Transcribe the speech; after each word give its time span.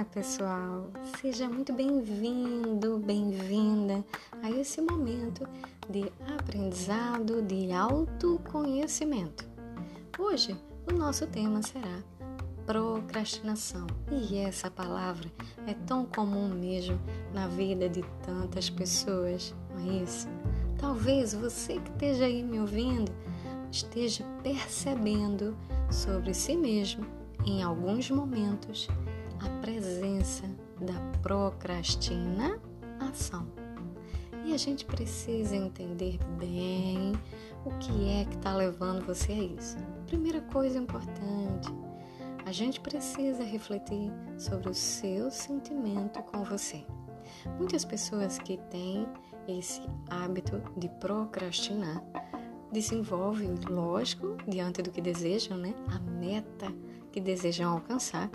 Olá, 0.00 0.08
pessoal! 0.14 0.90
Seja 1.20 1.46
muito 1.46 1.74
bem-vindo, 1.74 2.98
bem-vinda 3.00 4.02
a 4.42 4.50
esse 4.50 4.80
momento 4.80 5.46
de 5.90 6.10
aprendizado, 6.38 7.42
de 7.42 7.70
autoconhecimento. 7.70 9.46
Hoje, 10.18 10.56
o 10.90 10.96
nosso 10.96 11.26
tema 11.26 11.60
será 11.60 12.02
procrastinação. 12.64 13.86
E 14.10 14.38
essa 14.38 14.70
palavra 14.70 15.30
é 15.66 15.74
tão 15.74 16.06
comum 16.06 16.48
mesmo 16.48 16.98
na 17.34 17.46
vida 17.48 17.86
de 17.86 18.02
tantas 18.24 18.70
pessoas, 18.70 19.54
não 19.74 19.80
é 19.80 20.02
isso? 20.02 20.26
Talvez 20.78 21.34
você 21.34 21.78
que 21.78 21.90
esteja 21.90 22.24
aí 22.24 22.42
me 22.42 22.58
ouvindo 22.58 23.12
esteja 23.70 24.24
percebendo 24.42 25.54
sobre 25.90 26.32
si 26.32 26.56
mesmo 26.56 27.04
em 27.44 27.62
alguns 27.62 28.10
momentos 28.10 28.88
a 29.40 29.48
presença 29.60 30.44
da 30.80 30.94
procrastinação. 31.22 33.46
E 34.44 34.54
a 34.54 34.56
gente 34.56 34.84
precisa 34.84 35.54
entender 35.54 36.18
bem 36.38 37.12
o 37.64 37.70
que 37.78 38.08
é 38.08 38.24
que 38.24 38.36
está 38.36 38.54
levando 38.54 39.04
você 39.04 39.32
a 39.32 39.42
isso. 39.42 39.76
Primeira 40.06 40.40
coisa 40.40 40.78
importante, 40.78 41.68
a 42.46 42.52
gente 42.52 42.80
precisa 42.80 43.44
refletir 43.44 44.10
sobre 44.38 44.70
o 44.70 44.74
seu 44.74 45.30
sentimento 45.30 46.22
com 46.22 46.42
você. 46.42 46.84
Muitas 47.58 47.84
pessoas 47.84 48.38
que 48.38 48.56
têm 48.70 49.06
esse 49.46 49.82
hábito 50.08 50.62
de 50.76 50.88
procrastinar 50.88 52.02
desenvolvem, 52.72 53.54
lógico, 53.68 54.36
diante 54.48 54.82
do 54.82 54.90
que 54.90 55.00
desejam, 55.00 55.56
né? 55.56 55.74
A 55.88 55.98
meta 55.98 56.72
que 57.12 57.20
desejam 57.20 57.72
alcançar, 57.72 58.30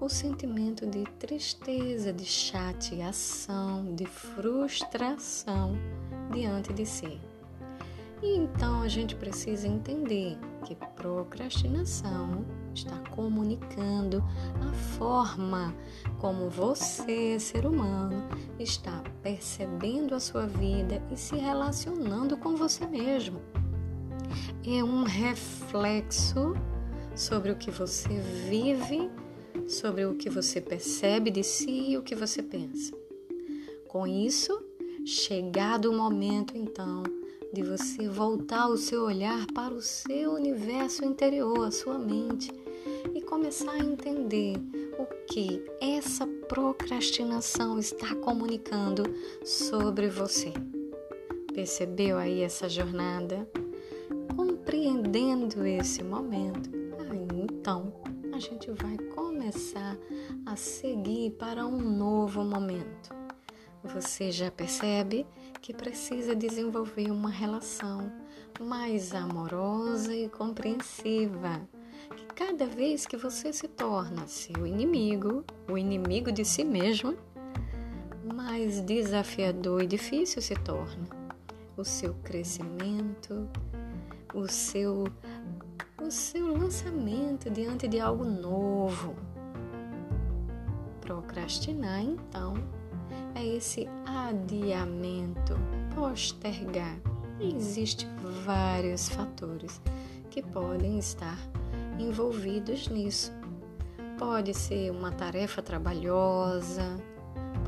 o 0.00 0.08
sentimento 0.08 0.86
de 0.86 1.04
tristeza, 1.18 2.12
de 2.12 2.24
chateação, 2.24 3.94
de 3.94 4.06
frustração 4.06 5.76
diante 6.30 6.72
de 6.72 6.84
si. 6.84 7.20
E 8.22 8.36
então 8.36 8.82
a 8.82 8.88
gente 8.88 9.14
precisa 9.14 9.68
entender 9.68 10.38
que 10.64 10.74
procrastinação 10.74 12.44
está 12.74 12.98
comunicando 13.10 14.24
a 14.60 14.72
forma 14.98 15.74
como 16.18 16.48
você, 16.48 17.38
ser 17.38 17.66
humano, 17.66 18.28
está 18.58 19.02
percebendo 19.22 20.14
a 20.14 20.20
sua 20.20 20.46
vida 20.46 21.02
e 21.10 21.16
se 21.16 21.36
relacionando 21.36 22.36
com 22.36 22.56
você 22.56 22.86
mesmo. 22.86 23.40
É 24.66 24.82
um 24.82 25.04
reflexo 25.04 26.54
sobre 27.14 27.52
o 27.52 27.56
que 27.56 27.70
você 27.70 28.18
vive, 28.48 29.10
sobre 29.68 30.04
o 30.04 30.14
que 30.14 30.28
você 30.28 30.60
percebe 30.60 31.30
de 31.30 31.42
si 31.42 31.90
e 31.90 31.98
o 31.98 32.02
que 32.02 32.14
você 32.14 32.42
pensa. 32.42 32.94
Com 33.88 34.06
isso, 34.06 34.62
chegado 35.04 35.90
o 35.90 35.96
momento 35.96 36.56
então 36.56 37.02
de 37.52 37.62
você 37.62 38.08
voltar 38.08 38.68
o 38.68 38.76
seu 38.76 39.04
olhar 39.04 39.46
para 39.54 39.72
o 39.72 39.80
seu 39.80 40.32
universo 40.32 41.04
interior, 41.04 41.66
a 41.66 41.70
sua 41.70 41.98
mente, 41.98 42.52
e 43.14 43.20
começar 43.22 43.72
a 43.72 43.78
entender 43.78 44.56
o 44.98 45.06
que 45.26 45.64
essa 45.80 46.26
procrastinação 46.48 47.78
está 47.78 48.14
comunicando 48.16 49.04
sobre 49.44 50.08
você. 50.08 50.52
Percebeu 51.54 52.18
aí 52.18 52.42
essa 52.42 52.68
jornada? 52.68 53.48
Compreendendo 54.36 55.64
esse 55.64 56.02
momento, 56.02 56.68
então 57.32 57.92
a 58.36 58.38
gente 58.38 58.70
vai 58.70 58.98
começar 59.14 59.96
a 60.44 60.54
seguir 60.56 61.30
para 61.38 61.66
um 61.66 61.78
novo 61.78 62.44
momento. 62.44 63.14
Você 63.82 64.30
já 64.30 64.50
percebe 64.50 65.26
que 65.62 65.72
precisa 65.72 66.36
desenvolver 66.36 67.10
uma 67.10 67.30
relação 67.30 68.12
mais 68.60 69.14
amorosa 69.14 70.14
e 70.14 70.28
compreensiva. 70.28 71.66
Que 72.14 72.26
cada 72.26 72.66
vez 72.66 73.06
que 73.06 73.16
você 73.16 73.54
se 73.54 73.68
torna 73.68 74.26
seu 74.26 74.66
inimigo, 74.66 75.42
o 75.66 75.78
inimigo 75.78 76.30
de 76.30 76.44
si 76.44 76.62
mesmo, 76.62 77.16
mais 78.22 78.82
desafiador 78.82 79.82
e 79.82 79.86
difícil 79.86 80.42
se 80.42 80.54
torna 80.56 81.08
o 81.74 81.84
seu 81.84 82.12
crescimento, 82.22 83.48
o 84.34 84.46
seu 84.46 85.04
o 86.02 86.10
seu 86.10 86.56
lançamento 86.56 87.50
diante 87.50 87.88
de 87.88 87.98
algo 87.98 88.24
novo. 88.24 89.14
Procrastinar, 91.00 92.02
então, 92.02 92.54
é 93.34 93.44
esse 93.44 93.88
adiamento, 94.04 95.56
postergar. 95.94 96.98
Existem 97.40 98.08
vários 98.44 99.08
fatores 99.08 99.80
que 100.30 100.42
podem 100.42 100.98
estar 100.98 101.38
envolvidos 101.98 102.88
nisso. 102.88 103.32
Pode 104.18 104.54
ser 104.54 104.90
uma 104.90 105.12
tarefa 105.12 105.62
trabalhosa, 105.62 106.96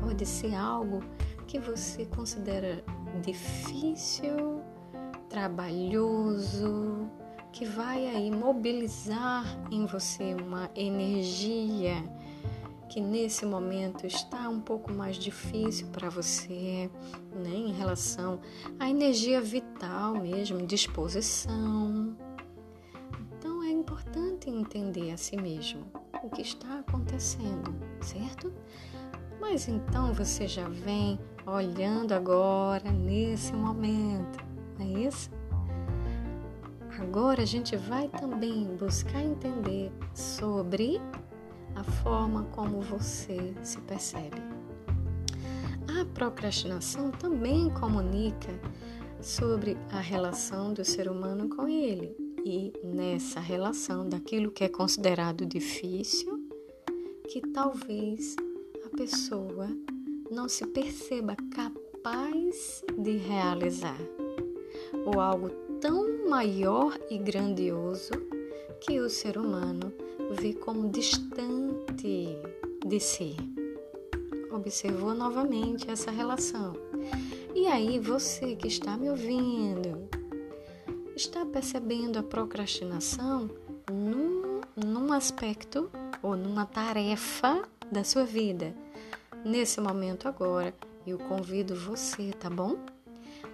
pode 0.01 0.25
ser 0.25 0.55
algo 0.55 1.03
que 1.47 1.59
você 1.59 2.05
considera 2.05 2.83
difícil, 3.23 4.61
trabalhoso, 5.29 7.09
que 7.51 7.65
vai 7.65 8.07
aí 8.07 8.31
mobilizar 8.31 9.45
em 9.71 9.85
você 9.85 10.35
uma 10.35 10.69
energia 10.75 12.03
que 12.89 12.99
nesse 12.99 13.45
momento 13.45 14.07
está 14.07 14.49
um 14.49 14.59
pouco 14.59 14.91
mais 14.91 15.15
difícil 15.15 15.87
para 15.87 16.09
você, 16.09 16.89
né, 17.31 17.49
em 17.53 17.71
relação 17.71 18.39
à 18.79 18.89
energia 18.89 19.39
vital 19.39 20.15
mesmo, 20.15 20.65
disposição. 20.65 22.17
Então 23.37 23.63
é 23.63 23.69
importante 23.69 24.49
entender 24.49 25.11
a 25.11 25.17
si 25.17 25.37
mesmo 25.37 25.85
o 26.23 26.29
que 26.29 26.41
está 26.41 26.79
acontecendo, 26.79 27.75
certo? 28.01 28.51
Mas 29.39 29.67
então 29.67 30.11
você 30.13 30.47
já 30.47 30.67
vem 30.67 31.19
olhando 31.45 32.13
agora 32.13 32.91
nesse 32.91 33.53
momento, 33.53 34.39
não 34.77 34.85
é 34.85 35.07
isso? 35.07 35.38
Agora 37.01 37.43
a 37.43 37.45
gente 37.45 37.75
vai 37.77 38.09
também 38.09 38.65
buscar 38.75 39.23
entender 39.23 39.91
sobre 40.13 40.99
a 41.75 41.83
forma 41.83 42.43
como 42.51 42.81
você 42.81 43.53
se 43.63 43.79
percebe. 43.81 44.37
A 45.99 46.05
procrastinação 46.13 47.09
também 47.09 47.69
comunica 47.69 48.51
sobre 49.21 49.77
a 49.91 49.99
relação 49.99 50.73
do 50.73 50.83
ser 50.83 51.09
humano 51.09 51.49
com 51.49 51.67
ele 51.67 52.15
e 52.45 52.73
nessa 52.83 53.39
relação 53.39 54.07
daquilo 54.07 54.51
que 54.51 54.63
é 54.63 54.69
considerado 54.69 55.45
difícil, 55.45 56.47
que 57.29 57.41
talvez 57.53 58.35
a 58.85 58.97
pessoa 58.97 59.67
não 60.29 60.49
se 60.49 60.65
perceba 60.67 61.35
capaz 61.51 62.83
de 62.97 63.17
realizar, 63.17 63.99
ou 65.05 65.19
algo 65.19 65.68
tão 65.81 66.27
maior 66.27 66.97
e 67.09 67.17
grandioso 67.17 68.11
que 68.81 68.99
o 68.99 69.09
ser 69.09 69.37
humano 69.37 69.93
vê 70.31 70.53
como 70.53 70.89
distante 70.89 72.37
de 72.85 72.99
si. 72.99 73.35
Observou 74.51 75.13
novamente 75.13 75.89
essa 75.89 76.11
relação. 76.11 76.73
E 77.55 77.67
aí, 77.67 77.99
você 77.99 78.55
que 78.55 78.67
está 78.67 78.97
me 78.97 79.09
ouvindo, 79.09 80.09
está 81.15 81.45
percebendo 81.45 82.19
a 82.19 82.23
procrastinação 82.23 83.49
num, 83.91 84.61
num 84.75 85.13
aspecto 85.13 85.89
ou 86.21 86.35
numa 86.35 86.65
tarefa 86.65 87.63
da 87.91 88.03
sua 88.03 88.23
vida. 88.23 88.75
Nesse 89.45 89.79
momento 89.79 90.27
agora, 90.27 90.73
eu 91.07 91.17
convido 91.17 91.75
você, 91.75 92.31
tá 92.33 92.49
bom? 92.49 92.77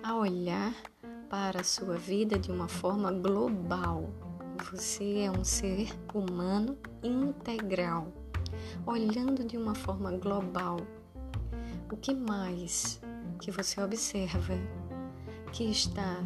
A 0.04 0.16
olhar 0.16 0.76
para 1.30 1.62
a 1.62 1.64
sua 1.64 1.96
vida 1.98 2.38
de 2.38 2.52
uma 2.52 2.68
forma 2.68 3.12
global. 3.12 4.10
Você 4.72 5.20
é 5.20 5.32
um 5.32 5.44
ser 5.44 5.90
humano 6.14 6.78
integral, 7.04 8.12
olhando 8.86 9.44
de 9.44 9.58
uma 9.58 9.76
forma 9.76 10.12
global. 10.18 10.78
O 11.92 11.98
que 11.98 12.14
mais 12.14 13.00
que 13.40 13.52
você 13.52 13.82
observa 13.82 14.54
que 15.52 15.64
está 15.70 16.24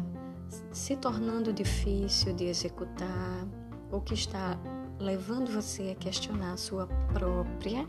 se 0.72 0.96
tornando 0.96 1.52
difícil 1.52 2.34
de 2.34 2.44
executar 2.44 3.46
ou 3.90 4.00
que 4.00 4.14
está 4.14 4.58
levando 4.98 5.52
você 5.52 5.90
a 5.90 5.94
questionar 5.94 6.52
a 6.52 6.56
sua 6.56 6.86
própria 7.12 7.88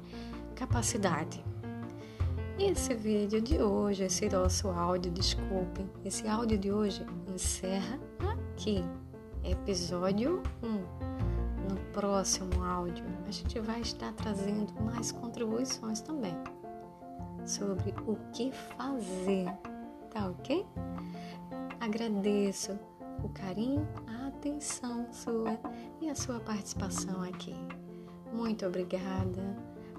capacidade? 0.55 1.43
Esse 2.63 2.93
vídeo 2.93 3.41
de 3.41 3.59
hoje, 3.59 4.03
esse 4.03 4.29
nosso 4.29 4.69
áudio, 4.69 5.11
desculpem, 5.11 5.89
esse 6.05 6.27
áudio 6.27 6.59
de 6.59 6.71
hoje 6.71 7.03
encerra 7.27 7.99
aqui, 8.19 8.85
episódio 9.43 10.43
1. 10.61 10.67
No 11.67 11.75
próximo 11.91 12.63
áudio 12.63 13.03
a 13.27 13.31
gente 13.31 13.59
vai 13.59 13.81
estar 13.81 14.13
trazendo 14.13 14.71
mais 14.83 15.11
contribuições 15.11 16.01
também 16.01 16.35
sobre 17.47 17.95
o 18.05 18.15
que 18.31 18.51
fazer, 18.51 19.51
tá 20.11 20.27
ok? 20.27 20.63
Agradeço 21.79 22.77
o 23.23 23.29
carinho, 23.29 23.89
a 24.05 24.27
atenção 24.27 25.11
sua 25.11 25.59
e 25.99 26.11
a 26.11 26.13
sua 26.13 26.39
participação 26.39 27.23
aqui. 27.23 27.55
Muito 28.31 28.67
obrigada. 28.67 29.70